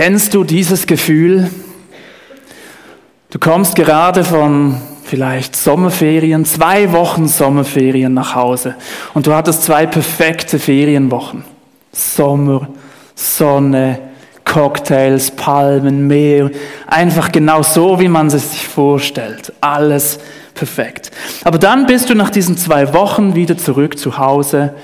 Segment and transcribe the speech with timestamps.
[0.00, 1.50] Kennst du dieses Gefühl?
[3.30, 8.76] Du kommst gerade von vielleicht Sommerferien, zwei Wochen Sommerferien nach Hause
[9.14, 11.42] und du hattest zwei perfekte Ferienwochen.
[11.90, 12.68] Sommer,
[13.16, 13.98] Sonne,
[14.44, 16.52] Cocktails, Palmen, Meer,
[16.86, 19.52] einfach genau so, wie man es sich vorstellt.
[19.60, 20.20] Alles
[20.54, 21.10] perfekt.
[21.42, 24.74] Aber dann bist du nach diesen zwei Wochen wieder zurück zu Hause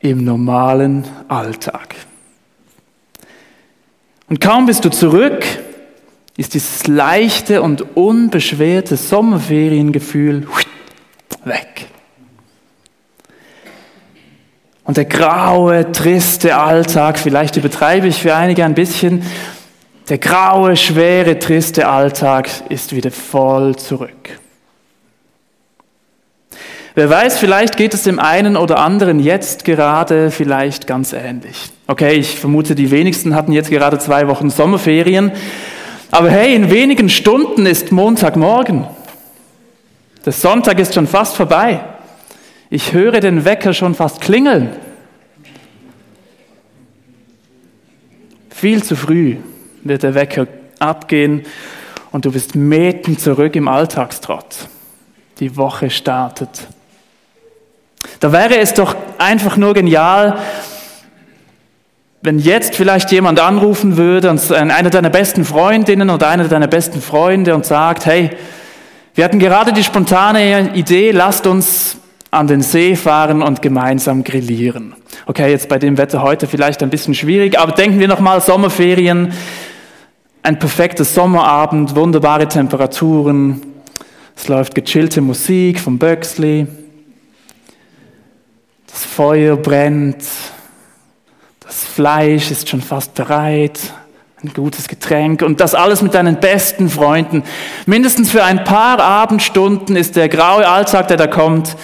[0.00, 1.94] im normalen Alltag.
[4.28, 5.44] Und kaum bist du zurück,
[6.36, 10.46] ist dieses leichte und unbeschwerte Sommerferiengefühl
[11.44, 11.86] weg.
[14.84, 19.22] Und der graue, triste Alltag, vielleicht übertreibe ich für einige ein bisschen,
[20.08, 24.38] der graue, schwere, triste Alltag ist wieder voll zurück.
[26.96, 31.56] Wer weiß, vielleicht geht es dem einen oder anderen jetzt gerade vielleicht ganz ähnlich.
[31.88, 35.32] Okay, ich vermute, die wenigsten hatten jetzt gerade zwei Wochen Sommerferien.
[36.12, 38.86] Aber hey, in wenigen Stunden ist Montagmorgen.
[40.24, 41.80] Der Sonntag ist schon fast vorbei.
[42.70, 44.70] Ich höre den Wecker schon fast klingeln.
[48.50, 49.38] Viel zu früh
[49.82, 50.46] wird der Wecker
[50.78, 51.42] abgehen
[52.12, 54.68] und du bist mitten zurück im Alltagstrott.
[55.40, 56.68] Die Woche startet.
[58.20, 60.38] Da wäre es doch einfach nur genial,
[62.22, 67.02] wenn jetzt vielleicht jemand anrufen würde und einer deiner besten Freundinnen oder einer deiner besten
[67.02, 68.30] Freunde und sagt, hey,
[69.14, 71.98] wir hatten gerade die spontane Idee, lasst uns
[72.30, 74.94] an den See fahren und gemeinsam grillieren.
[75.26, 79.32] Okay, jetzt bei dem Wetter heute vielleicht ein bisschen schwierig, aber denken wir nochmal Sommerferien,
[80.42, 83.62] ein perfekter Sommerabend, wunderbare Temperaturen,
[84.34, 86.66] es läuft gechillte Musik vom Böxley,
[88.94, 90.24] das Feuer brennt,
[91.58, 93.92] das Fleisch ist schon fast bereit,
[94.40, 97.42] ein gutes Getränk und das alles mit deinen besten Freunden.
[97.86, 101.76] Mindestens für ein paar Abendstunden ist der graue Alltag, der da kommt,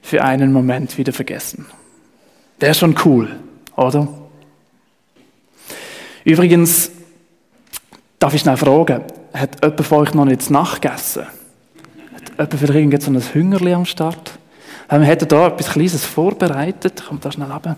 [0.00, 1.66] für einen Moment wieder vergessen.
[2.62, 3.28] Der ist schon cool,
[3.76, 4.08] oder?
[6.24, 6.90] Übrigens,
[8.18, 9.02] darf ich schnell fragen,
[9.34, 11.26] hat jemand von euch noch nicht nachgegessen?
[12.38, 14.37] Hat jemand vielleicht so ein Hüngerli am Start?
[14.90, 17.04] Wir hätten da etwas Kleines vorbereitet.
[17.06, 17.76] Kommt da schnell runter.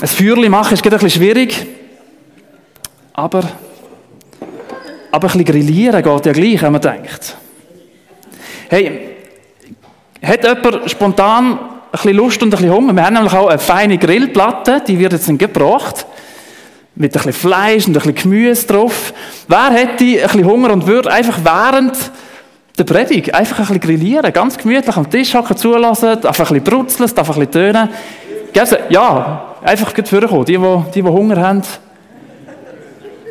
[0.00, 1.66] Ein Feuerchen machen ist ein bisschen schwierig.
[3.14, 3.52] Aber, aber
[5.12, 7.36] ein bisschen grillieren geht ja gleich, wenn man denkt.
[8.68, 9.16] Hey,
[10.22, 11.58] hat jemand spontan ein
[11.92, 12.92] bisschen Lust und ein bisschen Hunger?
[12.92, 16.06] Wir haben nämlich auch eine feine Grillplatte, die wird jetzt gebracht.
[16.94, 19.14] Mit ein bisschen Fleisch und ein bisschen Gemüse drauf.
[19.48, 21.96] Wer hätte ein bisschen Hunger und würde einfach während
[22.78, 26.64] der Predigt einfach ein bisschen grillieren, ganz gemütlich am Tisch hocken, zulassen, darf ein bisschen
[26.64, 27.88] brutzeln, darf ein bisschen tönen.
[28.88, 30.44] Ja, einfach gut vorkommen.
[30.44, 31.62] Die, die, die, Hunger haben.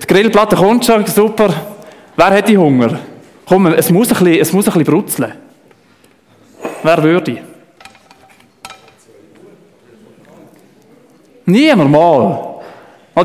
[0.02, 1.54] Die Grillplatte kommt schon, super.
[2.16, 3.00] Wer hat die Hunger?
[3.46, 5.34] Komm, es muss ein bisschen, es muss ein bisschen brutzeln.
[6.84, 7.38] Wer würde?
[11.46, 12.48] Niemand mal.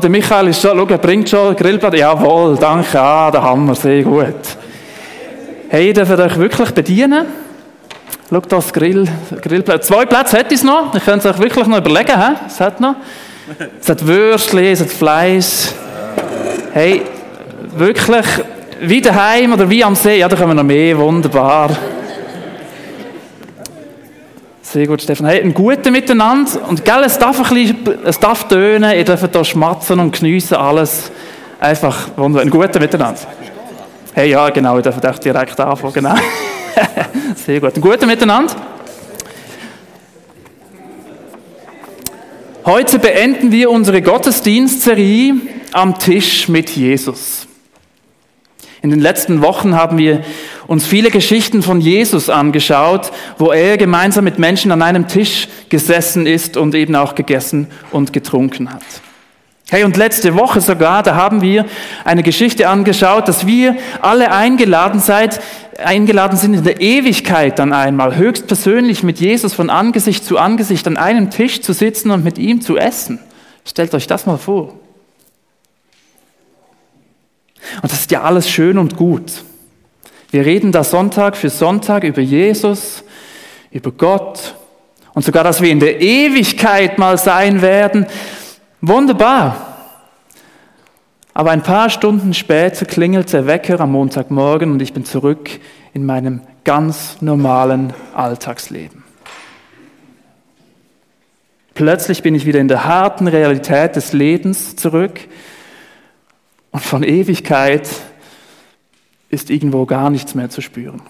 [0.01, 1.97] Der Michael ist schon, schau, er bringt schon Grillplatte.
[1.97, 4.35] Jawohl, danke, ah, der Hammer, sehr gut.
[5.69, 7.25] Hey, ihr dürft euch wirklich bedienen.
[8.29, 9.05] Schaut das Grill,
[9.41, 9.87] Grillplatz.
[9.87, 10.95] Zwei Plätze hätte es noch.
[10.95, 12.17] Ich könnte es euch wirklich noch überlegen.
[12.17, 12.35] He?
[12.47, 12.95] Es hat noch.
[13.81, 15.71] Es hat Würstchen, es hat Fleisch.
[16.71, 17.01] Hey,
[17.75, 18.25] wirklich,
[18.79, 20.19] wie daheim oder wie am See.
[20.19, 20.97] Ja, da kommen noch mehr.
[20.97, 21.71] Wunderbar.
[24.61, 25.25] Sehr gut, Stefan.
[25.25, 26.61] Hey, ein guten Miteinander.
[26.69, 28.95] Und gell, es darf ein bisschen, es darf tönen.
[28.95, 31.11] Ihr dürft hier schmatzen und geniessen alles.
[31.59, 32.43] Einfach wunderbar.
[32.43, 33.19] Ein guten Miteinander.
[34.17, 36.15] Hey, ja, genau, ich darf auch direkt anfangen, genau.
[37.35, 37.75] Sehr gut.
[37.75, 38.55] Ein guter Miteinander.
[42.65, 45.35] Heute beenden wir unsere Gottesdienstserie
[45.71, 47.47] am Tisch mit Jesus.
[48.81, 50.23] In den letzten Wochen haben wir
[50.65, 56.25] uns viele Geschichten von Jesus angeschaut, wo er gemeinsam mit Menschen an einem Tisch gesessen
[56.25, 58.81] ist und eben auch gegessen und getrunken hat.
[59.69, 61.65] Hey, und letzte Woche sogar, da haben wir
[62.05, 65.41] eine Geschichte angeschaut, dass wir alle eingeladen seid,
[65.77, 70.95] eingeladen sind in der Ewigkeit dann einmal, höchstpersönlich mit Jesus von Angesicht zu Angesicht an
[70.95, 73.19] einem Tisch zu sitzen und mit ihm zu essen.
[73.65, 74.73] Stellt euch das mal vor.
[77.81, 79.43] Und das ist ja alles schön und gut.
[80.31, 83.03] Wir reden da Sonntag für Sonntag über Jesus,
[83.71, 84.55] über Gott
[85.13, 88.05] und sogar, dass wir in der Ewigkeit mal sein werden.
[88.81, 89.77] Wunderbar.
[91.33, 95.49] Aber ein paar Stunden später klingelt der Wecker am Montagmorgen und ich bin zurück
[95.93, 99.03] in meinem ganz normalen Alltagsleben.
[101.73, 105.19] Plötzlich bin ich wieder in der harten Realität des Lebens zurück
[106.71, 107.87] Und von Ewigkeit
[109.29, 111.01] ist irgendwo gar nichts mehr zu spüren.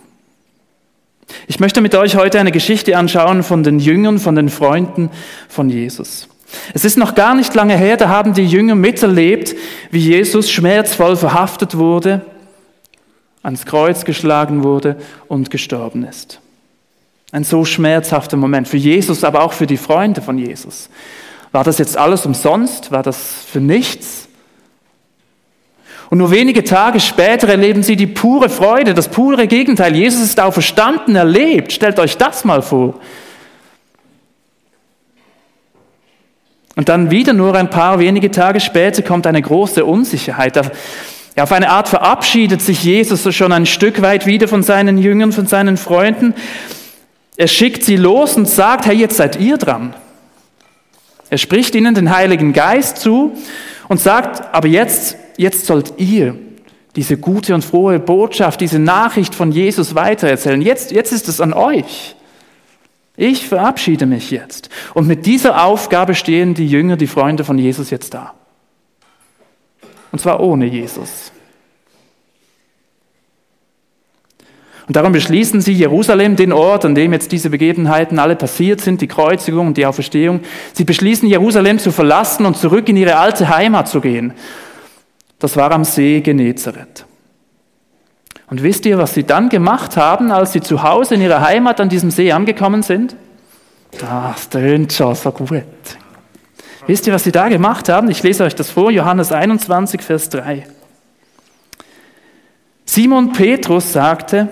[1.48, 5.10] Ich möchte mit euch heute eine Geschichte anschauen von den Jüngern, von den Freunden
[5.50, 6.28] von Jesus.
[6.74, 9.56] Es ist noch gar nicht lange her, da haben die Jünger miterlebt,
[9.92, 12.22] wie Jesus schmerzvoll verhaftet wurde,
[13.44, 14.98] ans Kreuz geschlagen wurde
[15.28, 16.40] und gestorben ist.
[17.32, 20.90] Ein so schmerzhafter Moment für Jesus, aber auch für die Freunde von Jesus.
[21.52, 22.92] War das jetzt alles umsonst?
[22.92, 24.28] War das für nichts?
[26.10, 29.96] Und nur wenige Tage später erleben sie die pure Freude, das pure Gegenteil.
[29.96, 31.74] Jesus ist auferstanden, erlebt.
[31.74, 32.96] Stellt euch das mal vor.
[36.78, 40.56] Und dann wieder nur ein paar wenige Tage später kommt eine große Unsicherheit.
[41.36, 45.48] Auf eine Art verabschiedet sich Jesus schon ein Stück weit wieder von seinen Jüngern, von
[45.48, 46.36] seinen Freunden.
[47.36, 49.96] Er schickt sie los und sagt, hey, jetzt seid ihr dran.
[51.32, 53.36] Er spricht ihnen den Heiligen Geist zu
[53.88, 56.36] und sagt, aber jetzt, jetzt sollt ihr
[56.96, 60.62] diese gute und frohe Botschaft, diese Nachricht von Jesus weitererzählen.
[60.62, 62.16] Jetzt, jetzt ist es an euch.
[63.20, 64.70] Ich verabschiede mich jetzt.
[64.94, 68.36] Und mit dieser Aufgabe stehen die Jünger, die Freunde von Jesus jetzt da.
[70.12, 71.32] Und zwar ohne Jesus.
[74.86, 79.02] Und darum beschließen sie Jerusalem, den Ort, an dem jetzt diese Begebenheiten alle passiert sind,
[79.02, 80.42] die Kreuzigung und die Auferstehung.
[80.74, 84.34] Sie beschließen Jerusalem zu verlassen und zurück in ihre alte Heimat zu gehen.
[85.40, 87.07] Das war am See Genezareth.
[88.50, 91.80] Und wisst ihr, was sie dann gemacht haben, als sie zu Hause in ihrer Heimat
[91.80, 93.16] an diesem See angekommen sind?
[94.00, 95.64] Das tönt schon so gut.
[96.88, 98.10] Wisst ihr, was sie da gemacht haben?
[98.10, 100.66] Ich lese euch das vor, Johannes 21, Vers 3.
[102.86, 104.48] Simon Petrus sagte,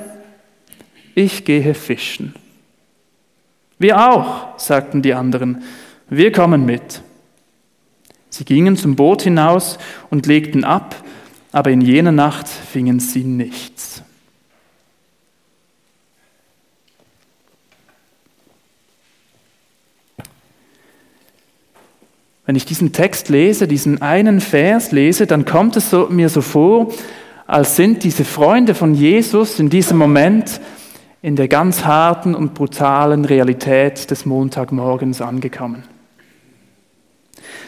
[1.16, 2.36] ich gehe fischen.
[3.80, 5.64] Wir auch, sagten die anderen,
[6.10, 7.02] wir kommen mit.
[8.30, 9.78] Sie gingen zum Boot hinaus
[10.10, 10.96] und legten ab,
[11.56, 14.04] aber in jener Nacht fingen sie nichts.
[22.46, 26.42] Wenn ich diesen Text lese, diesen einen Vers lese, dann kommt es so, mir so
[26.42, 26.92] vor,
[27.48, 30.60] als sind diese Freunde von Jesus in diesem Moment
[31.22, 35.84] in der ganz harten und brutalen Realität des Montagmorgens angekommen.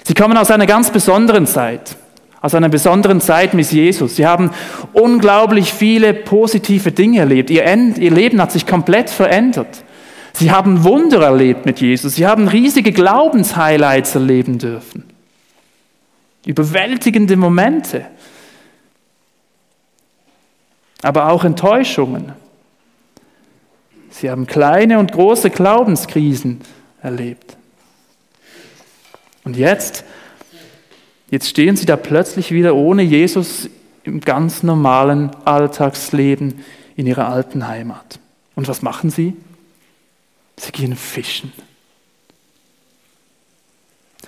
[0.04, 1.96] Sie kommen aus einer ganz besonderen Zeit
[2.42, 4.16] aus einer besonderen Zeit mit Jesus.
[4.16, 4.52] Sie haben
[4.94, 7.50] unglaublich viele positive Dinge erlebt.
[7.50, 9.84] Ihr, End, ihr Leben hat sich komplett verändert.
[10.34, 12.16] Sie haben Wunder erlebt mit Jesus.
[12.16, 15.04] Sie haben riesige Glaubenshighlights erleben dürfen.
[16.46, 18.06] Überwältigende Momente.
[21.02, 22.34] Aber auch Enttäuschungen.
[24.10, 26.62] Sie haben kleine und große Glaubenskrisen
[27.02, 27.58] erlebt.
[29.44, 30.04] Und jetzt
[31.30, 33.70] Jetzt stehen sie da plötzlich wieder ohne Jesus
[34.04, 36.64] im ganz normalen Alltagsleben
[36.96, 38.20] in ihrer alten Heimat.
[38.56, 39.36] Und was machen sie?
[40.56, 41.52] Sie gehen fischen.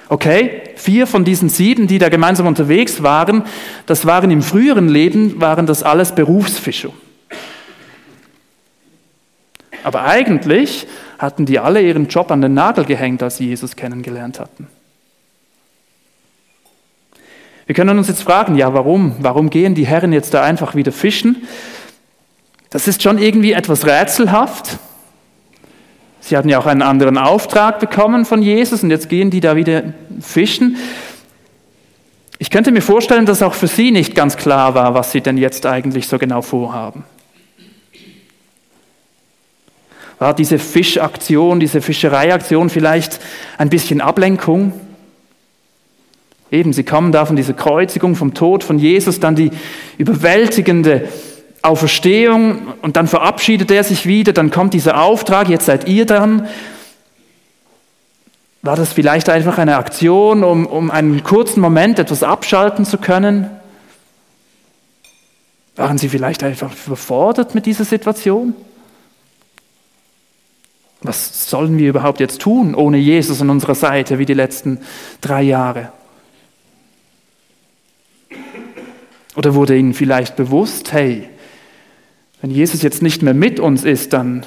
[0.10, 3.44] Okay, vier von diesen sieben, die da gemeinsam unterwegs waren,
[3.86, 6.92] das waren im früheren Leben, waren das alles Berufsfischer.
[9.84, 10.88] Aber eigentlich
[11.18, 14.68] hatten die alle ihren Job an den Nagel gehängt, als sie Jesus kennengelernt hatten.
[17.70, 19.16] Wir können uns jetzt fragen, ja, warum?
[19.20, 21.44] Warum gehen die Herren jetzt da einfach wieder fischen?
[22.72, 24.80] Das ist schon irgendwie etwas rätselhaft.
[26.20, 29.56] Sie hatten ja auch einen anderen Auftrag bekommen von Jesus und jetzt gehen die da
[29.56, 29.84] wieder
[30.20, 30.78] fischen.
[32.40, 35.38] Ich könnte mir vorstellen, dass auch für sie nicht ganz klar war, was sie denn
[35.38, 37.04] jetzt eigentlich so genau vorhaben.
[40.18, 43.20] War diese Fischaktion, diese Fischereiaktion vielleicht
[43.60, 44.74] ein bisschen Ablenkung?
[46.52, 49.52] Eben, sie kommen da von dieser Kreuzigung, vom Tod von Jesus, dann die
[49.98, 51.08] überwältigende
[51.62, 56.48] Auferstehung und dann verabschiedet er sich wieder, dann kommt dieser Auftrag, jetzt seid ihr dran.
[58.62, 63.50] War das vielleicht einfach eine Aktion, um, um einen kurzen Moment etwas abschalten zu können?
[65.76, 68.54] Waren sie vielleicht einfach überfordert mit dieser Situation?
[71.02, 74.80] Was sollen wir überhaupt jetzt tun ohne Jesus an unserer Seite wie die letzten
[75.22, 75.94] drei Jahre?
[79.40, 81.30] Oder wurde ihnen vielleicht bewusst, hey,
[82.42, 84.46] wenn Jesus jetzt nicht mehr mit uns ist, dann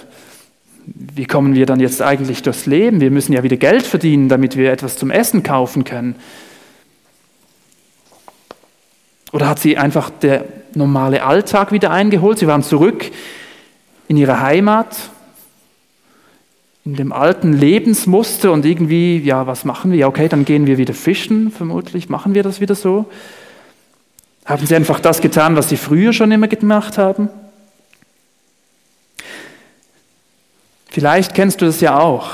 [0.85, 3.01] wie kommen wir dann jetzt eigentlich durchs Leben?
[3.01, 6.15] Wir müssen ja wieder Geld verdienen, damit wir etwas zum Essen kaufen können.
[9.33, 10.45] Oder hat sie einfach der
[10.75, 12.39] normale Alltag wieder eingeholt?
[12.39, 13.11] Sie waren zurück
[14.09, 14.95] in ihre Heimat,
[16.85, 20.01] in dem alten Lebensmuster und irgendwie, ja, was machen wir?
[20.01, 23.07] Ja, okay, dann gehen wir wieder fischen, vermutlich machen wir das wieder so.
[24.45, 27.29] Haben sie einfach das getan, was sie früher schon immer gemacht haben?
[30.91, 32.31] Vielleicht kennst du das ja auch.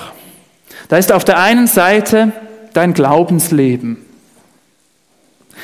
[0.88, 2.32] Da ist auf der einen Seite
[2.72, 3.98] dein Glaubensleben.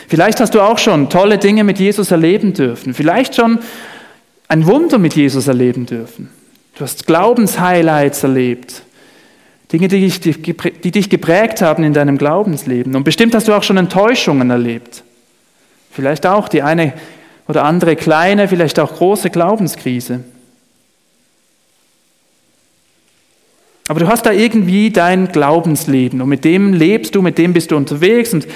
[0.09, 2.95] Vielleicht hast du auch schon tolle Dinge mit Jesus erleben dürfen.
[2.95, 3.59] Vielleicht schon
[4.49, 6.29] ein Wunder mit Jesus erleben dürfen.
[6.77, 8.83] Du hast Glaubenshighlights erlebt.
[9.73, 12.95] Dinge, die dich, die dich geprägt haben in deinem Glaubensleben.
[12.95, 15.04] Und bestimmt hast du auch schon Enttäuschungen erlebt.
[15.95, 16.93] Vielleicht auch die eine
[17.47, 20.25] oder andere kleine, vielleicht auch große Glaubenskrise.
[23.87, 27.71] Aber du hast da irgendwie dein Glaubensleben und mit dem lebst du, mit dem bist
[27.71, 28.49] du unterwegs und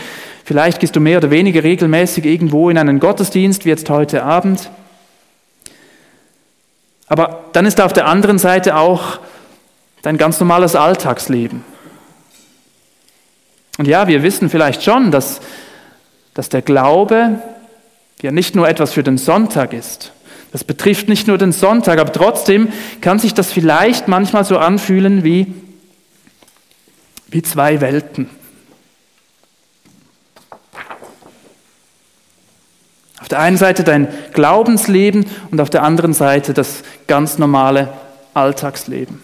[0.45, 4.71] vielleicht gehst du mehr oder weniger regelmäßig irgendwo in einen Gottesdienst, wie jetzt heute Abend.
[7.07, 9.21] Aber dann ist da auf der anderen Seite auch
[10.03, 11.63] dein ganz normales Alltagsleben.
[13.77, 15.41] Und ja, wir wissen vielleicht schon, dass,
[16.39, 17.41] dass der Glaube
[18.23, 20.13] ja nicht nur etwas für den Sonntag ist,
[20.53, 22.69] das betrifft nicht nur den Sonntag, aber trotzdem
[23.01, 25.53] kann sich das vielleicht manchmal so anfühlen wie,
[27.27, 28.31] wie zwei Welten.
[33.21, 37.93] Auf der einen Seite dein Glaubensleben und auf der anderen Seite das ganz normale
[38.33, 39.21] Alltagsleben.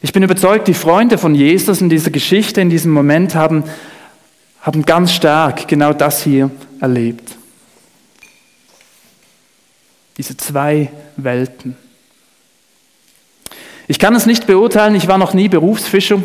[0.00, 3.64] Ich bin überzeugt, die Freunde von Jesus in dieser Geschichte, in diesem Moment haben,
[4.60, 6.50] haben ganz stark genau das hier
[6.80, 7.36] erlebt.
[10.16, 11.76] Diese zwei Welten.
[13.88, 16.22] Ich kann es nicht beurteilen, ich war noch nie Berufsfischer.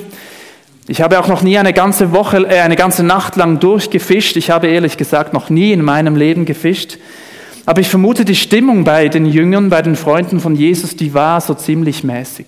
[0.88, 4.36] Ich habe auch noch nie eine ganze Woche, äh, eine ganze Nacht lang durchgefischt.
[4.36, 6.98] Ich habe ehrlich gesagt noch nie in meinem Leben gefischt.
[7.66, 11.40] Aber ich vermute, die Stimmung bei den Jüngern, bei den Freunden von Jesus, die war
[11.40, 12.48] so ziemlich mäßig.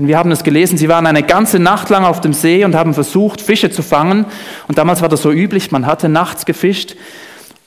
[0.00, 2.74] Und wir haben es gelesen, sie waren eine ganze Nacht lang auf dem See und
[2.74, 4.24] haben versucht, Fische zu fangen.
[4.66, 6.96] Und damals war das so üblich, man hatte nachts gefischt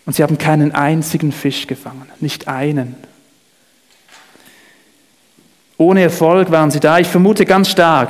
[0.07, 2.95] und sie haben keinen einzigen Fisch gefangen, nicht einen.
[5.77, 6.97] Ohne Erfolg waren sie da.
[6.97, 8.09] Ich vermute ganz stark,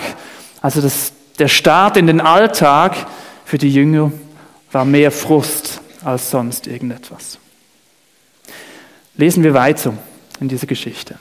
[0.62, 2.96] also das, der Start in den Alltag
[3.44, 4.13] für die Jünger
[4.72, 7.39] war mehr Frust als sonst irgendetwas.
[9.18, 9.94] Lesen wir weiter
[10.39, 11.15] in dieser Geschichte.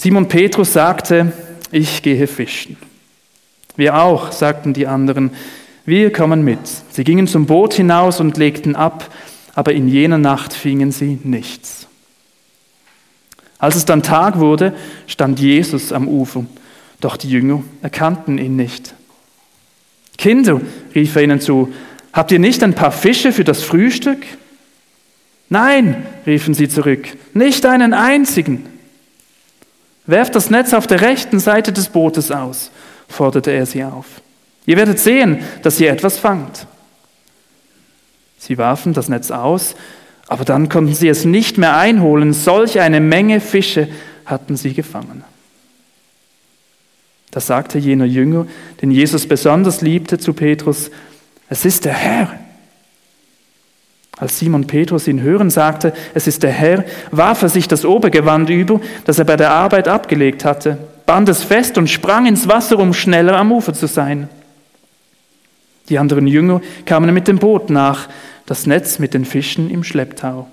[0.00, 1.32] Simon Petrus sagte,
[1.72, 2.76] ich gehe fischen.
[3.74, 5.32] Wir auch, sagten die anderen,
[5.84, 6.60] wir kommen mit.
[6.90, 9.12] Sie gingen zum Boot hinaus und legten ab,
[9.56, 11.88] aber in jener Nacht fingen sie nichts.
[13.58, 14.72] Als es dann Tag wurde,
[15.08, 16.46] stand Jesus am Ufer,
[17.00, 18.94] doch die Jünger erkannten ihn nicht.
[20.16, 20.60] Kinder,
[20.94, 21.72] rief er ihnen zu,
[22.12, 24.24] habt ihr nicht ein paar Fische für das Frühstück?
[25.48, 28.77] Nein, riefen sie zurück, nicht einen einzigen.
[30.08, 32.70] Werft das Netz auf der rechten Seite des Bootes aus,
[33.08, 34.06] forderte er sie auf.
[34.64, 36.66] Ihr werdet sehen, dass ihr etwas fangt.
[38.38, 39.74] Sie warfen das Netz aus,
[40.26, 42.32] aber dann konnten sie es nicht mehr einholen.
[42.32, 43.86] Solch eine Menge Fische
[44.24, 45.24] hatten sie gefangen.
[47.30, 48.46] Da sagte jener Jünger,
[48.80, 50.90] den Jesus besonders liebte, zu Petrus,
[51.50, 52.32] es ist der Herr.
[54.20, 58.50] Als Simon Petrus ihn hören sagte, es ist der Herr, warf er sich das Obergewand
[58.50, 62.78] über, das er bei der Arbeit abgelegt hatte, band es fest und sprang ins Wasser,
[62.78, 64.28] um schneller am Ufer zu sein.
[65.88, 68.08] Die anderen Jünger kamen mit dem Boot nach,
[68.44, 70.48] das Netz mit den Fischen im Schlepptau.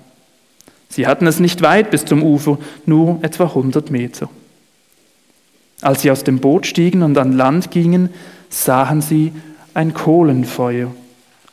[0.88, 4.30] Sie hatten es nicht weit bis zum Ufer, nur etwa 100 Meter.
[5.82, 8.10] Als sie aus dem Boot stiegen und an Land gingen,
[8.48, 9.32] sahen sie
[9.74, 10.94] ein Kohlenfeuer,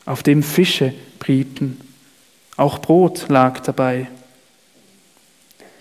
[0.05, 1.77] auf dem Fische brieten
[2.63, 4.07] auch Brot lag dabei.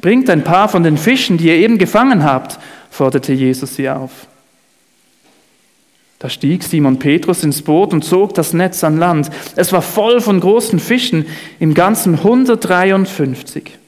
[0.01, 2.59] Bringt ein paar von den Fischen, die ihr eben gefangen habt,
[2.91, 4.27] forderte Jesus sie auf.
[6.19, 9.31] Da stieg Simon Petrus ins Boot und zog das Netz an Land.
[9.57, 11.27] Es war voll von großen Fischen,
[11.59, 13.79] im Ganzen 153.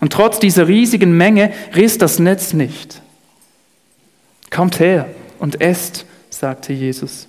[0.00, 3.00] Und trotz dieser riesigen Menge riss das Netz nicht.
[4.50, 5.08] Kommt her
[5.38, 7.28] und esst, sagte Jesus.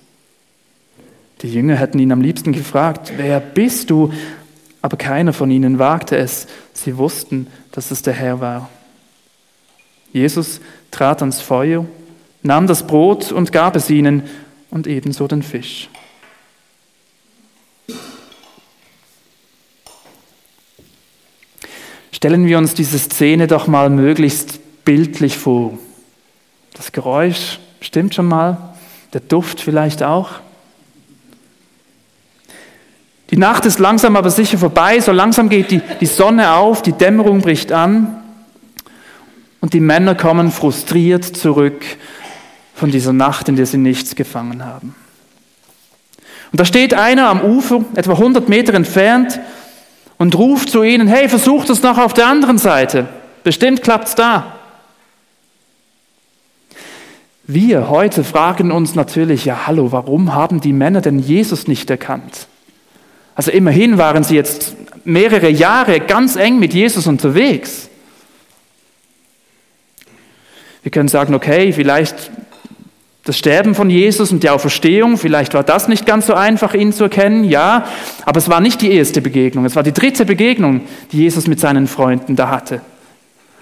[1.42, 4.12] Die Jünger hätten ihn am liebsten gefragt, wer bist du?
[4.86, 6.46] Aber keiner von ihnen wagte es.
[6.72, 8.70] Sie wussten, dass es der Herr war.
[10.12, 10.60] Jesus
[10.92, 11.84] trat ans Feuer,
[12.44, 14.22] nahm das Brot und gab es ihnen
[14.70, 15.88] und ebenso den Fisch.
[22.12, 25.76] Stellen wir uns diese Szene doch mal möglichst bildlich vor.
[26.74, 28.76] Das Geräusch stimmt schon mal,
[29.14, 30.45] der Duft vielleicht auch.
[33.30, 36.92] Die Nacht ist langsam aber sicher vorbei, so langsam geht die, die Sonne auf, die
[36.92, 38.22] Dämmerung bricht an
[39.60, 41.84] und die Männer kommen frustriert zurück
[42.74, 44.94] von dieser Nacht, in der sie nichts gefangen haben.
[46.52, 49.40] Und da steht einer am Ufer, etwa 100 Meter entfernt,
[50.18, 53.08] und ruft zu ihnen, hey, versucht es noch auf der anderen Seite.
[53.44, 54.54] Bestimmt klappt's da.
[57.46, 62.48] Wir heute fragen uns natürlich, ja, hallo, warum haben die Männer denn Jesus nicht erkannt?
[63.36, 64.74] Also immerhin waren sie jetzt
[65.04, 67.88] mehrere Jahre ganz eng mit Jesus unterwegs.
[70.82, 72.30] Wir können sagen, okay, vielleicht
[73.24, 76.92] das Sterben von Jesus und die Auferstehung, vielleicht war das nicht ganz so einfach, ihn
[76.92, 77.84] zu erkennen, ja,
[78.24, 81.58] aber es war nicht die erste Begegnung, es war die dritte Begegnung, die Jesus mit
[81.58, 82.80] seinen Freunden da hatte.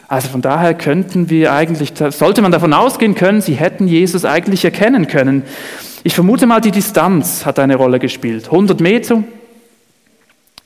[0.07, 4.65] Also von daher könnten wir eigentlich, sollte man davon ausgehen können, sie hätten Jesus eigentlich
[4.65, 5.45] erkennen können.
[6.05, 8.45] Ich vermute mal, die Distanz hat eine Rolle gespielt.
[8.45, 9.25] 100 Meter.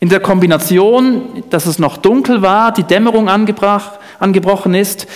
[0.00, 5.06] In der Kombination, dass es noch dunkel war, die Dämmerung angebrochen ist,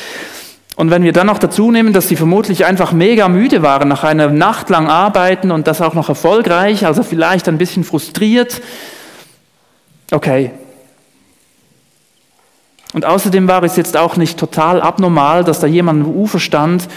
[0.75, 4.05] und wenn wir dann noch dazu nehmen, dass sie vermutlich einfach mega müde waren nach
[4.05, 8.63] einer Nacht lang Arbeiten und das auch noch erfolgreich, also vielleicht ein bisschen frustriert,
[10.11, 10.51] okay.
[12.95, 16.89] Und außerdem war es jetzt auch nicht total abnormal, dass da jemand am Ufer stand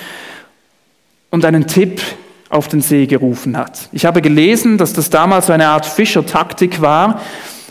[1.30, 2.02] und einen Tipp
[2.50, 3.90] auf den See gerufen hat.
[3.92, 7.22] Ich habe gelesen, dass das damals so eine Art Fischertaktik war,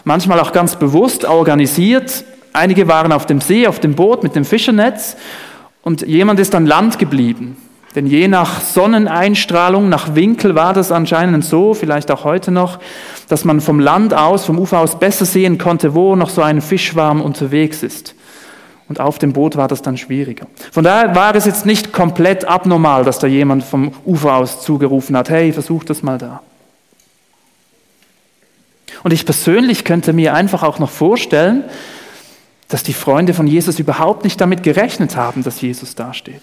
[0.05, 2.25] manchmal auch ganz bewusst organisiert.
[2.53, 5.17] Einige waren auf dem See, auf dem Boot mit dem Fischernetz
[5.83, 7.57] und jemand ist an Land geblieben.
[7.95, 12.81] Denn je nach Sonneneinstrahlung, nach Winkel war das anscheinend so, vielleicht auch heute noch,
[13.29, 16.61] dass man vom Land aus, vom Ufer aus besser sehen konnte, wo noch so ein
[16.61, 18.17] Fischwarm unterwegs ist.
[18.89, 20.47] Und auf dem Boot war das dann schwieriger.
[20.73, 25.17] Von daher war es jetzt nicht komplett abnormal, dass da jemand vom Ufer aus zugerufen
[25.17, 26.43] hat, hey, versuch das mal da.
[29.03, 31.65] Und ich persönlich könnte mir einfach auch noch vorstellen,
[32.69, 36.43] dass die Freunde von Jesus überhaupt nicht damit gerechnet haben, dass Jesus dasteht.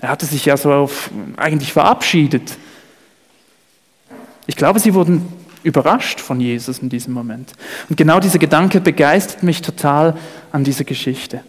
[0.00, 2.56] Er hatte sich ja so auf, eigentlich verabschiedet.
[4.46, 5.26] Ich glaube, sie wurden
[5.62, 7.52] überrascht von Jesus in diesem Moment.
[7.88, 10.16] Und genau dieser Gedanke begeistert mich total
[10.50, 11.42] an dieser Geschichte.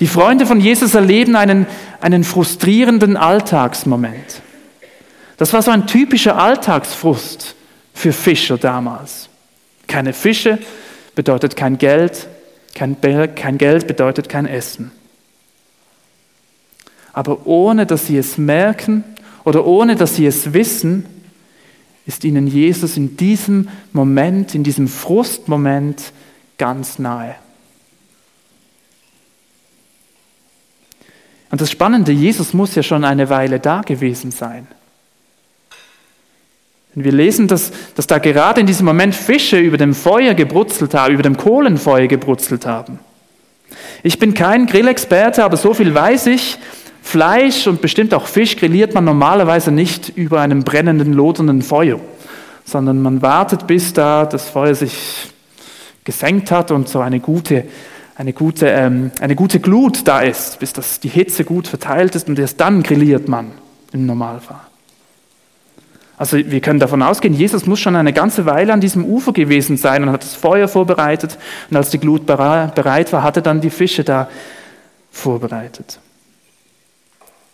[0.00, 1.66] Die Freunde von Jesus erleben einen,
[2.00, 4.42] einen frustrierenden Alltagsmoment.
[5.36, 7.54] Das war so ein typischer Alltagsfrust
[8.02, 9.28] für Fischer damals.
[9.86, 10.58] Keine Fische
[11.14, 12.26] bedeutet kein Geld,
[12.74, 14.90] kein, kein Geld bedeutet kein Essen.
[17.12, 19.04] Aber ohne dass sie es merken
[19.44, 21.06] oder ohne dass sie es wissen,
[22.04, 26.12] ist ihnen Jesus in diesem Moment, in diesem Frustmoment
[26.58, 27.36] ganz nahe.
[31.52, 34.66] Und das Spannende, Jesus muss ja schon eine Weile da gewesen sein.
[36.94, 40.94] Und wir lesen, dass, dass da gerade in diesem Moment Fische über dem Feuer gebrutzelt
[40.94, 42.98] haben, über dem Kohlenfeuer gebrutzelt haben.
[44.02, 46.58] Ich bin kein Grillexperte, aber so viel weiß ich.
[47.02, 51.98] Fleisch und bestimmt auch Fisch grilliert man normalerweise nicht über einem brennenden, lodernden Feuer,
[52.64, 55.32] sondern man wartet, bis da das Feuer sich
[56.04, 57.64] gesenkt hat und so eine gute,
[58.14, 62.28] eine gute, ähm, eine gute Glut da ist, bis das, die Hitze gut verteilt ist
[62.28, 63.50] und erst dann grilliert man
[63.92, 64.71] im Normalfall.
[66.16, 69.76] Also wir können davon ausgehen, Jesus muss schon eine ganze Weile an diesem Ufer gewesen
[69.76, 71.38] sein und hat das Feuer vorbereitet.
[71.70, 74.28] Und als die Glut bereit war, hat er dann die Fische da
[75.10, 75.98] vorbereitet.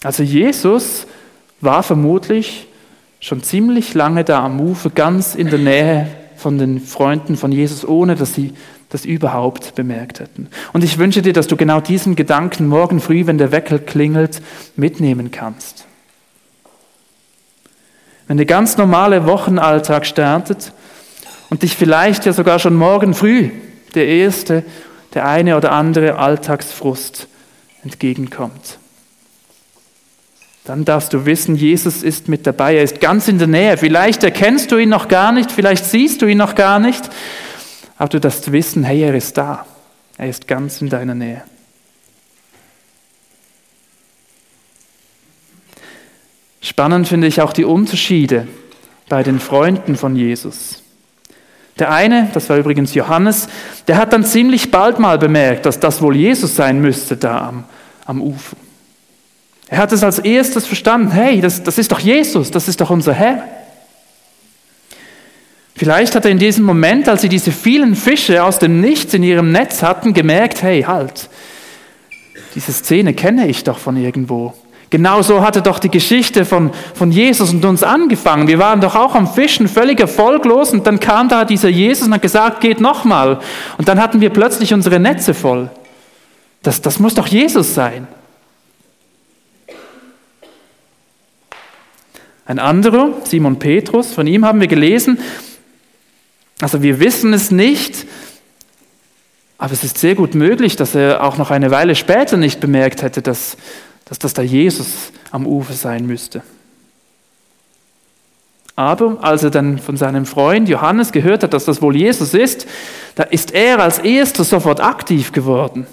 [0.03, 1.07] Also Jesus
[1.61, 2.69] war vermutlich
[3.21, 7.85] schon ziemlich lange da am Ufer, ganz in der Nähe von den Freunden von Jesus,
[7.85, 8.55] ohne dass sie
[8.91, 10.49] das überhaupt bemerkt hätten.
[10.73, 14.41] Und ich wünsche dir, dass du genau diesen Gedanken morgen früh, wenn der Wecker klingelt,
[14.77, 15.88] mitnehmen kannst.
[18.29, 20.73] Wenn der ganz normale Wochenalltag startet
[21.51, 23.51] und dich vielleicht ja sogar schon morgen früh
[23.95, 24.65] der erste,
[25.15, 27.27] der eine oder andere Alltagsfrust
[27.83, 28.79] entgegenkommt.
[30.65, 33.79] Dann darfst du wissen, Jesus ist mit dabei, er ist ganz in der Nähe.
[33.79, 37.09] Vielleicht erkennst du ihn noch gar nicht, vielleicht siehst du ihn noch gar nicht,
[37.97, 39.65] aber du darfst wissen, hey, er ist da.
[40.19, 41.43] Er ist ganz in deiner Nähe.
[46.69, 48.47] Spannend finde ich auch die Unterschiede
[49.09, 50.83] bei den Freunden von Jesus.
[51.79, 53.49] Der eine, das war übrigens Johannes,
[53.87, 57.65] der hat dann ziemlich bald mal bemerkt, dass das wohl Jesus sein müsste da am,
[58.05, 58.55] am Ufer.
[59.69, 62.91] Er hat es als erstes verstanden, hey, das, das ist doch Jesus, das ist doch
[62.91, 63.45] unser Herr.
[65.75, 69.23] Vielleicht hat er in diesem Moment, als sie diese vielen Fische aus dem Nichts in
[69.23, 71.31] ihrem Netz hatten, gemerkt, hey, halt,
[72.55, 74.53] diese Szene kenne ich doch von irgendwo.
[74.91, 78.49] Genauso hatte doch die Geschichte von, von Jesus und uns angefangen.
[78.49, 82.15] Wir waren doch auch am Fischen, völlig erfolglos und dann kam da dieser Jesus und
[82.15, 83.39] hat gesagt, geht nochmal.
[83.77, 85.71] Und dann hatten wir plötzlich unsere Netze voll.
[86.63, 88.09] Das, das muss doch Jesus sein.
[92.47, 95.19] Ein anderer, Simon Petrus, von ihm haben wir gelesen,
[96.61, 98.07] also wir wissen es nicht,
[99.59, 103.03] aber es ist sehr gut möglich, dass er auch noch eine Weile später nicht bemerkt
[103.03, 103.59] hätte, dass,
[104.09, 106.43] dass das da Jesus am Ufer sein müsste.
[108.79, 112.67] Aber als er dann von seinem Freund Johannes gehört hat, dass das wohl Jesus ist,
[113.17, 115.87] da ist er als erster sofort aktiv geworden.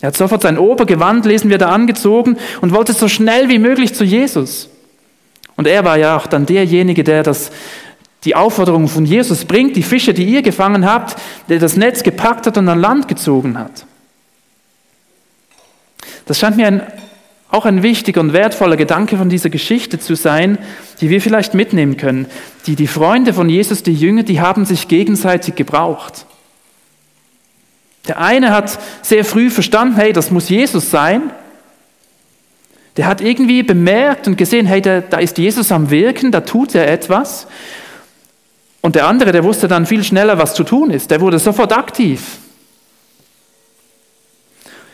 [0.00, 3.94] Er hat sofort sein Obergewand, lesen wir da, angezogen und wollte so schnell wie möglich
[3.94, 4.68] zu Jesus.
[5.56, 7.50] Und er war ja auch dann derjenige, der das,
[8.22, 11.16] die Aufforderung von Jesus bringt, die Fische, die ihr gefangen habt,
[11.48, 13.84] der das Netz gepackt hat und an Land gezogen hat.
[16.26, 16.82] Das scheint mir ein,
[17.50, 20.58] auch ein wichtiger und wertvoller Gedanke von dieser Geschichte zu sein,
[21.00, 22.26] die wir vielleicht mitnehmen können.
[22.66, 26.26] Die, die Freunde von Jesus, die Jünger, die haben sich gegenseitig gebraucht.
[28.06, 31.30] Der eine hat sehr früh verstanden, hey, das muss Jesus sein.
[32.98, 36.74] Der hat irgendwie bemerkt und gesehen, hey, da, da ist Jesus am Wirken, da tut
[36.74, 37.46] er etwas.
[38.82, 41.10] Und der andere, der wusste dann viel schneller, was zu tun ist.
[41.10, 42.38] Der wurde sofort aktiv.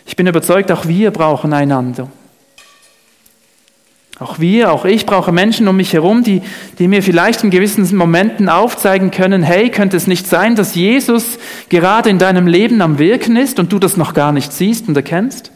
[0.06, 2.08] Ich bin überzeugt, auch wir brauchen einander.
[4.20, 6.42] Auch wir, auch ich brauche Menschen um mich herum, die,
[6.78, 11.38] die mir vielleicht in gewissen Momenten aufzeigen können, hey, könnte es nicht sein, dass Jesus
[11.68, 14.96] gerade in deinem Leben am Wirken ist und du das noch gar nicht siehst und
[14.96, 15.50] erkennst?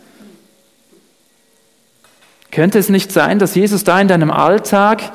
[2.51, 5.13] Könnte es nicht sein, dass Jesus da in deinem Alltag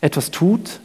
[0.00, 0.80] etwas tut?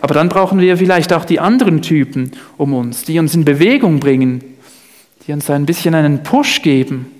[0.00, 4.00] Aber dann brauchen wir vielleicht auch die anderen Typen um uns, die uns in Bewegung
[4.00, 4.42] bringen,
[5.26, 7.17] die uns ein bisschen einen Push geben.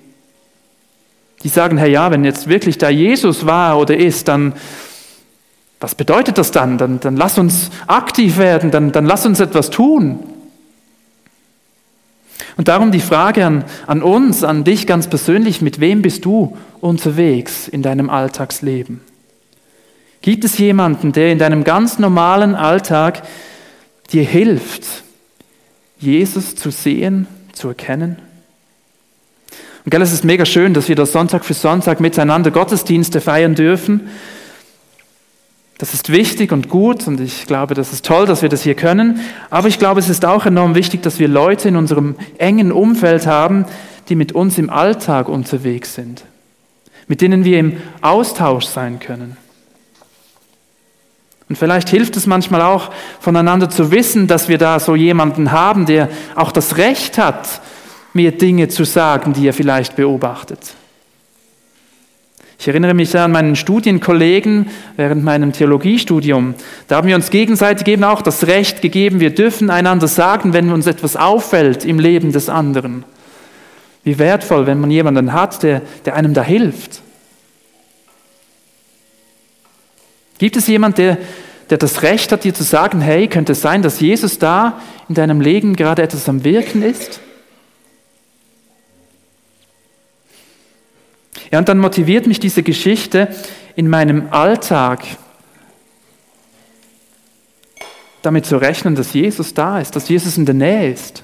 [1.44, 4.55] Die sagen, hey ja, wenn jetzt wirklich da Jesus war oder ist, dann
[5.81, 6.79] was bedeutet das dann?
[6.79, 10.18] Dann, dann lass uns aktiv werden, dann, dann lass uns etwas tun.
[12.57, 16.57] Und darum die Frage an, an uns, an dich ganz persönlich, mit wem bist du
[16.81, 19.01] unterwegs in deinem Alltagsleben?
[20.22, 23.22] Gibt es jemanden, der in deinem ganz normalen Alltag
[24.12, 25.05] dir hilft,
[26.01, 28.16] Jesus zu sehen, zu erkennen?
[29.90, 34.09] Gell, es ist mega schön, dass wir das Sonntag für Sonntag miteinander Gottesdienste feiern dürfen.
[35.79, 38.74] Das ist wichtig und gut und ich glaube, das ist toll, dass wir das hier
[38.74, 39.20] können.
[39.48, 43.27] Aber ich glaube, es ist auch enorm wichtig, dass wir Leute in unserem engen Umfeld
[43.27, 43.64] haben,
[44.11, 46.22] die mit uns im Alltag unterwegs sind,
[47.07, 49.38] mit denen wir im Austausch sein können.
[51.48, 55.87] Und vielleicht hilft es manchmal auch, voneinander zu wissen, dass wir da so jemanden haben,
[55.87, 57.62] der auch das Recht hat,
[58.12, 60.74] mir Dinge zu sagen, die er vielleicht beobachtet.
[62.60, 66.54] Ich erinnere mich an meinen Studienkollegen während meinem Theologiestudium.
[66.88, 70.72] Da haben wir uns gegenseitig eben auch das Recht gegeben, wir dürfen einander sagen, wenn
[70.72, 73.04] uns etwas auffällt im Leben des anderen.
[74.02, 77.00] Wie wertvoll, wenn man jemanden hat, der, der einem da hilft.
[80.38, 81.18] Gibt es jemanden, der,
[81.70, 85.14] der das Recht hat, dir zu sagen, hey, könnte es sein, dass Jesus da in
[85.14, 87.20] deinem Leben gerade etwas am Wirken ist?
[91.50, 93.28] Ja, und dann motiviert mich diese Geschichte
[93.76, 95.04] in meinem Alltag,
[98.22, 101.22] damit zu rechnen, dass Jesus da ist, dass Jesus in der Nähe ist.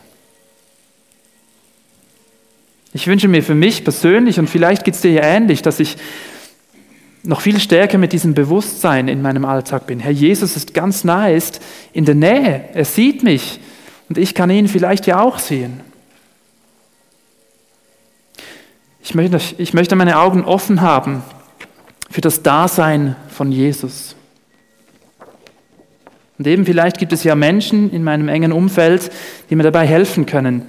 [2.92, 5.96] Ich wünsche mir für mich persönlich, und vielleicht geht es dir ja ähnlich, dass ich
[7.24, 9.98] noch viel stärker mit diesem Bewusstsein in meinem Alltag bin.
[9.98, 11.60] Herr Jesus ist ganz nahe, ist
[11.92, 13.58] in der Nähe, er sieht mich
[14.08, 15.80] und ich kann ihn vielleicht ja auch sehen.
[19.04, 21.22] Ich möchte, ich möchte meine Augen offen haben
[22.10, 24.16] für das Dasein von Jesus.
[26.38, 29.10] Und eben vielleicht gibt es ja Menschen in meinem engen Umfeld,
[29.50, 30.64] die mir dabei helfen können,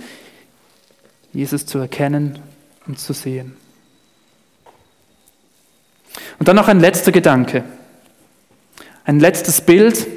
[1.31, 2.39] Jesus zu erkennen
[2.85, 3.55] und zu sehen.
[6.37, 7.63] Und dann noch ein letzter Gedanke,
[9.05, 10.07] ein letztes Bild.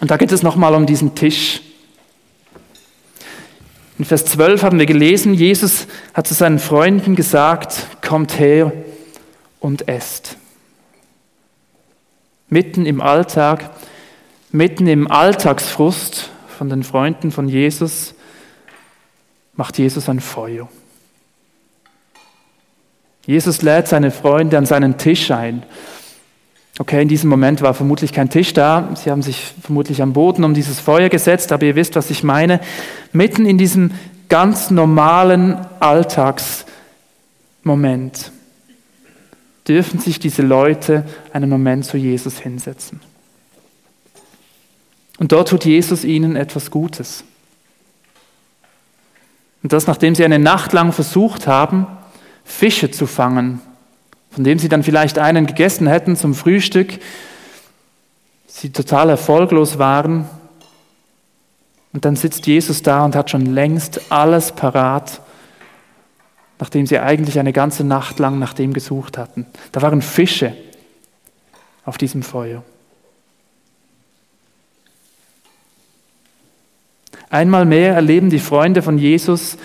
[0.00, 1.60] Und da geht es nochmal um diesen Tisch.
[4.02, 8.72] In Vers 12 haben wir gelesen, Jesus hat zu seinen Freunden gesagt, kommt her
[9.60, 10.36] und esst.
[12.48, 13.70] Mitten im Alltag,
[14.50, 18.16] mitten im Alltagsfrust von den Freunden von Jesus,
[19.54, 20.68] macht Jesus ein Feuer.
[23.24, 25.62] Jesus lädt seine Freunde an seinen Tisch ein.
[26.78, 28.90] Okay, in diesem Moment war vermutlich kein Tisch da.
[28.94, 32.22] Sie haben sich vermutlich am Boden um dieses Feuer gesetzt, aber ihr wisst, was ich
[32.22, 32.60] meine.
[33.12, 33.90] Mitten in diesem
[34.28, 36.72] ganz normalen Alltagsgeschehen
[37.64, 38.32] Moment
[39.68, 43.00] dürfen sich diese Leute einen Moment zu Jesus hinsetzen.
[45.18, 47.22] Und dort tut Jesus ihnen etwas Gutes.
[49.62, 51.86] Und das, nachdem sie eine Nacht lang versucht haben,
[52.44, 53.60] Fische zu fangen,
[54.32, 56.98] von dem sie dann vielleicht einen gegessen hätten zum Frühstück,
[58.46, 60.28] sie total erfolglos waren.
[61.92, 65.20] Und dann sitzt Jesus da und hat schon längst alles parat,
[66.58, 69.46] nachdem sie eigentlich eine ganze Nacht lang nach dem gesucht hatten.
[69.72, 70.56] Da waren Fische
[71.84, 72.62] auf diesem Feuer.
[77.28, 79.56] Einmal mehr erleben die Freunde von Jesus,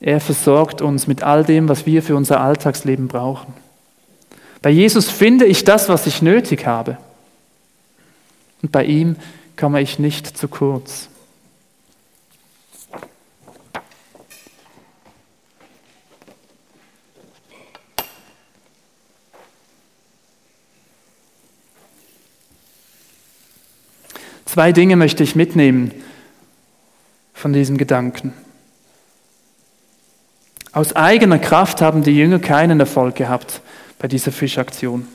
[0.00, 3.52] er versorgt uns mit all dem, was wir für unser Alltagsleben brauchen.
[4.62, 6.98] Bei Jesus finde ich das, was ich nötig habe.
[8.62, 9.16] Und bei ihm
[9.56, 11.08] komme ich nicht zu kurz.
[24.44, 25.92] Zwei Dinge möchte ich mitnehmen
[27.32, 28.32] von diesem Gedanken.
[30.72, 33.60] Aus eigener Kraft haben die Jünger keinen Erfolg gehabt
[33.98, 35.06] bei dieser Fischaktion.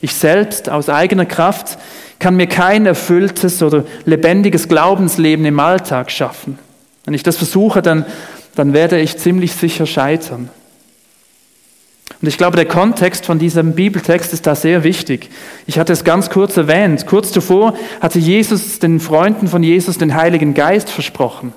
[0.00, 1.78] Ich selbst aus eigener Kraft
[2.18, 6.58] kann mir kein erfülltes oder lebendiges Glaubensleben im Alltag schaffen.
[7.04, 8.06] Wenn ich das versuche, dann,
[8.54, 10.50] dann werde ich ziemlich sicher scheitern.
[12.20, 15.30] Und ich glaube, der Kontext von diesem Bibeltext ist da sehr wichtig.
[15.66, 17.06] Ich hatte es ganz kurz erwähnt.
[17.06, 21.52] Kurz zuvor hatte Jesus den Freunden von Jesus den Heiligen Geist versprochen.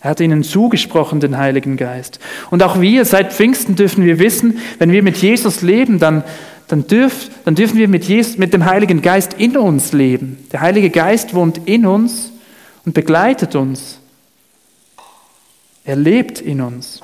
[0.00, 2.20] Er hat ihnen zugesprochen, den Heiligen Geist.
[2.50, 6.22] Und auch wir, seit Pfingsten dürfen wir wissen, wenn wir mit Jesus leben, dann,
[6.68, 10.38] dann, dürf, dann dürfen wir mit, Jesus, mit dem Heiligen Geist in uns leben.
[10.52, 12.30] Der Heilige Geist wohnt in uns
[12.84, 13.98] und begleitet uns.
[15.84, 17.02] Er lebt in uns.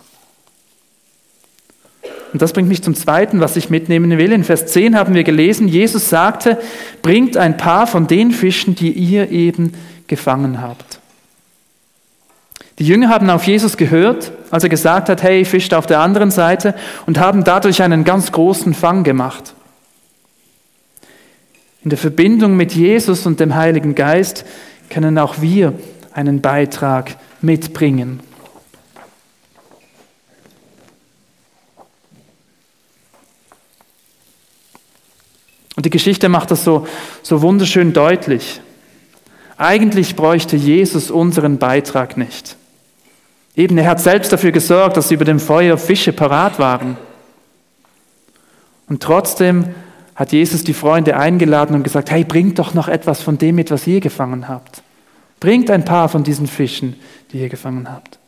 [2.33, 4.33] Und das bringt mich zum Zweiten, was ich mitnehmen will.
[4.33, 6.61] In Vers 10 haben wir gelesen, Jesus sagte,
[7.01, 9.73] bringt ein paar von den Fischen, die ihr eben
[10.07, 10.94] gefangen habt.
[12.79, 16.31] Die Jünger haben auf Jesus gehört, als er gesagt hat, hey, fischt auf der anderen
[16.31, 16.75] Seite
[17.07, 19.55] und haben dadurch einen ganz großen Fang gemacht.
[21.85, 24.45] In der Verbindung mit Jesus und dem Heiligen Geist
[24.91, 25.75] können auch wir
[26.13, 28.21] einen Beitrag mitbringen.
[35.77, 36.87] Und die Geschichte macht das so,
[37.23, 38.61] so wunderschön deutlich.
[39.57, 42.57] Eigentlich bräuchte Jesus unseren Beitrag nicht.
[43.57, 46.97] Eben, er hat selbst dafür gesorgt, dass über dem Feuer Fische parat waren.
[48.89, 49.75] Und trotzdem
[50.15, 53.71] hat Jesus die Freunde eingeladen und gesagt, hey, bringt doch noch etwas von dem mit,
[53.71, 54.83] was ihr gefangen habt.
[55.41, 56.97] Bringt ein paar von diesen Fischen,
[57.33, 58.19] die ihr gefangen habt.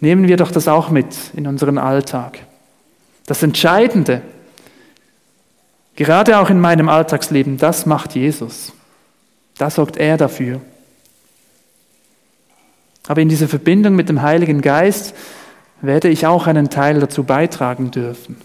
[0.00, 2.38] Nehmen wir doch das auch mit in unseren Alltag.
[3.26, 4.22] Das Entscheidende
[5.94, 8.72] Gerade auch in meinem Alltagsleben, das macht Jesus.
[9.58, 10.60] Da sorgt er dafür.
[13.12, 15.14] Aber in dieser Verbindung mit dem Heiligen Geist
[15.82, 18.38] werde ich auch einen Teil dazu beitragen dürfen.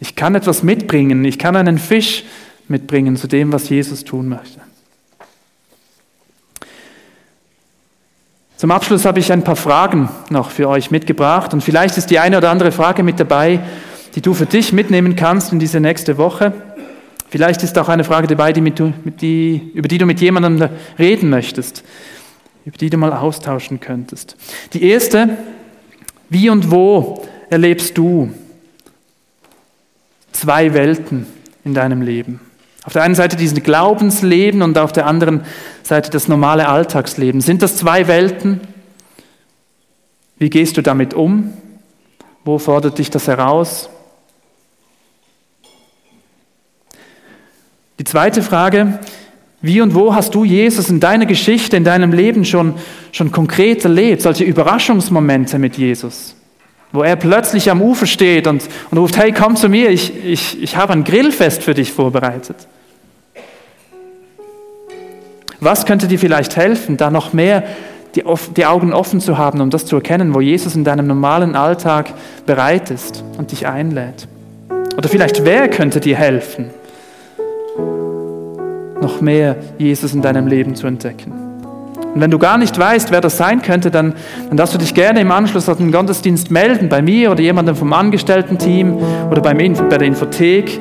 [0.00, 2.24] Ich kann etwas mitbringen, ich kann einen Fisch
[2.66, 4.58] mitbringen zu dem, was Jesus tun möchte.
[8.56, 12.18] Zum Abschluss habe ich ein paar Fragen noch für euch mitgebracht und vielleicht ist die
[12.18, 13.60] eine oder andere Frage mit dabei,
[14.14, 16.54] die du für dich mitnehmen kannst in diese nächste Woche.
[17.28, 18.80] Vielleicht ist auch eine Frage dabei, die mit,
[19.20, 21.84] die, über die du mit jemandem reden möchtest,
[22.66, 24.36] über die du mal austauschen könntest.
[24.72, 25.38] Die erste,
[26.28, 28.30] wie und wo erlebst du
[30.32, 31.26] zwei Welten
[31.64, 32.40] in deinem Leben?
[32.82, 35.44] Auf der einen Seite diesen Glaubensleben und auf der anderen
[35.84, 37.40] Seite das normale Alltagsleben.
[37.40, 38.60] Sind das zwei Welten?
[40.38, 41.52] Wie gehst du damit um?
[42.44, 43.88] Wo fordert dich das heraus?
[48.00, 48.98] Die zweite Frage,
[49.62, 52.74] wie und wo hast du Jesus in deiner Geschichte, in deinem Leben schon,
[53.12, 56.36] schon konkret erlebt, solche Überraschungsmomente mit Jesus,
[56.92, 60.62] wo er plötzlich am Ufer steht und, und ruft, hey, komm zu mir, ich, ich,
[60.62, 62.56] ich habe ein Grillfest für dich vorbereitet.
[65.60, 67.64] Was könnte dir vielleicht helfen, da noch mehr
[68.14, 68.24] die,
[68.56, 72.12] die Augen offen zu haben, um das zu erkennen, wo Jesus in deinem normalen Alltag
[72.44, 74.28] bereit ist und dich einlädt?
[74.96, 76.70] Oder vielleicht wer könnte dir helfen?
[79.06, 81.32] Noch mehr Jesus in deinem Leben zu entdecken.
[82.14, 84.14] Und wenn du gar nicht weißt, wer das sein könnte, dann,
[84.48, 87.76] dann darfst du dich gerne im Anschluss an den Gottesdienst melden, bei mir oder jemandem
[87.76, 88.96] vom Angestellten-Team
[89.30, 90.80] oder beim, bei der Infothek.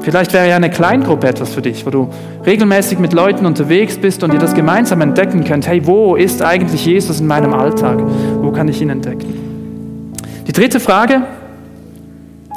[0.00, 2.08] Vielleicht wäre ja eine Kleingruppe etwas für dich, wo du
[2.46, 5.68] regelmäßig mit Leuten unterwegs bist und ihr das gemeinsam entdecken könnt.
[5.68, 7.98] Hey, wo ist eigentlich Jesus in meinem Alltag?
[8.00, 10.12] Wo Wo kann ich ihn entdecken?
[10.48, 11.22] Die dritte Frage,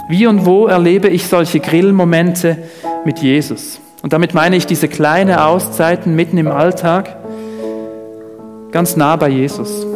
[0.09, 2.57] wie und wo erlebe ich solche Grillmomente
[3.05, 3.82] mit Jesus?
[4.03, 7.15] Und damit meine ich diese kleine Auszeiten mitten im Alltag,
[8.71, 9.87] ganz nah bei Jesus.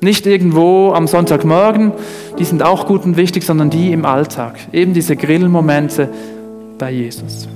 [0.00, 1.90] Nicht irgendwo am Sonntagmorgen,
[2.38, 4.54] die sind auch gut und wichtig, sondern die im Alltag.
[4.72, 6.08] Eben diese Grillmomente
[6.78, 7.48] bei Jesus.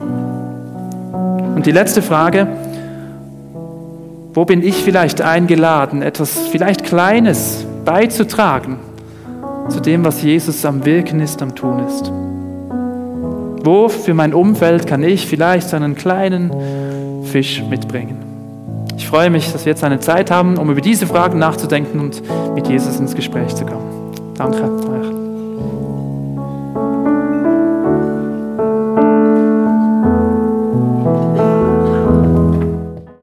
[0.00, 2.48] Und die letzte Frage,
[4.34, 8.78] wo bin ich vielleicht eingeladen, etwas vielleicht Kleines beizutragen
[9.68, 12.10] zu dem, was Jesus am Wirken ist, am Tun ist?
[13.64, 16.50] Wo für mein Umfeld kann ich vielleicht einen kleinen
[17.24, 18.16] Fisch mitbringen?
[18.96, 22.22] Ich freue mich, dass wir jetzt eine Zeit haben, um über diese Fragen nachzudenken und
[22.54, 24.12] mit Jesus ins Gespräch zu kommen.
[24.36, 25.21] Danke euch.